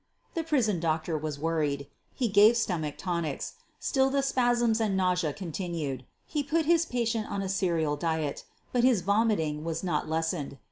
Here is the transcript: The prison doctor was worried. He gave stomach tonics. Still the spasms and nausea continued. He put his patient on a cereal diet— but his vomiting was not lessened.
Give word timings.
The 0.33 0.43
prison 0.43 0.79
doctor 0.79 1.15
was 1.15 1.37
worried. 1.37 1.85
He 2.15 2.27
gave 2.27 2.57
stomach 2.57 2.97
tonics. 2.97 3.53
Still 3.79 4.09
the 4.09 4.23
spasms 4.23 4.81
and 4.81 4.97
nausea 4.97 5.31
continued. 5.31 6.05
He 6.25 6.41
put 6.41 6.65
his 6.65 6.87
patient 6.87 7.27
on 7.29 7.43
a 7.43 7.47
cereal 7.47 7.95
diet— 7.95 8.43
but 8.73 8.83
his 8.83 9.01
vomiting 9.01 9.63
was 9.63 9.83
not 9.83 10.09
lessened. 10.09 10.57